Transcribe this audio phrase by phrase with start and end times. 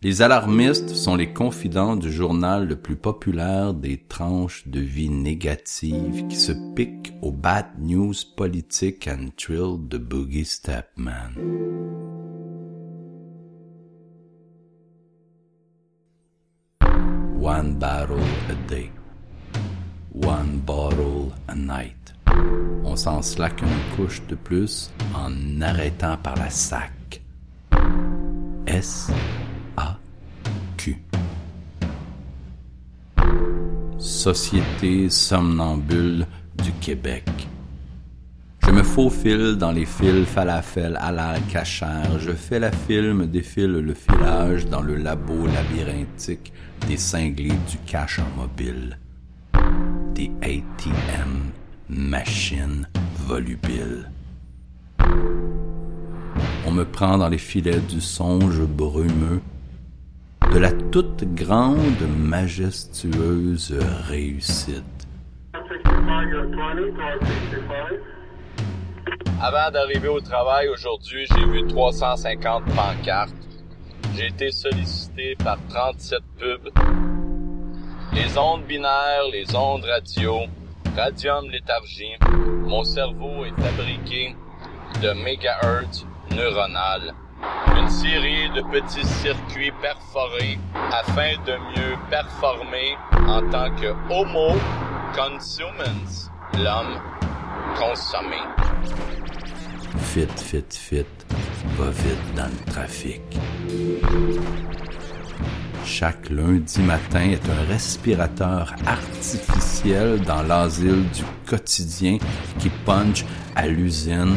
[0.00, 6.24] Les alarmistes sont les confidents du journal le plus populaire des tranches de vie négatives
[6.28, 11.34] qui se piquent aux bad news politiques and thrill de Boogie Stepman.
[17.40, 18.92] One battle a day.
[20.14, 22.14] One bottle a night.
[22.84, 27.20] On s'en slack une couche de plus en arrêtant par la sac.
[28.68, 29.10] S
[34.18, 36.26] Société somnambule
[36.64, 37.30] du Québec.
[38.66, 42.18] Je me faufile dans les fils falafel à la cachère.
[42.18, 46.52] Je fais la film, défile le filage dans le labo labyrinthique
[46.88, 48.98] des cinglés du cash en mobile.
[50.16, 51.52] Des ATM,
[51.88, 52.88] machines
[53.24, 54.10] volubiles.
[56.66, 59.40] On me prend dans les filets du songe brumeux
[60.52, 64.84] de la toute grande, majestueuse réussite.
[69.40, 73.34] Avant d'arriver au travail aujourd'hui, j'ai vu 350 pancartes.
[74.16, 76.70] J'ai été sollicité par 37 pubs.
[78.14, 80.40] Les ondes binaires, les ondes radio,
[80.96, 82.16] radium léthargie.
[82.66, 84.34] Mon cerveau est fabriqué
[85.02, 87.14] de mégahertz neuronales
[87.76, 90.58] une série de petits circuits perforés
[90.92, 94.56] afin de mieux performer en tant que Homo
[95.14, 97.00] consumens, l'homme
[97.76, 98.36] consommé.
[99.98, 101.06] Fit, fit, fit,
[101.76, 103.22] va vite dans le trafic.
[105.84, 112.18] Chaque lundi matin est un respirateur artificiel dans l'asile du quotidien
[112.58, 113.24] qui punch
[113.56, 114.36] à l'usine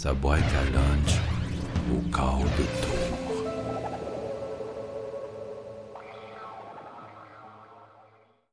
[0.00, 1.20] Saboy Calante,
[1.92, 3.09] o caldo todo.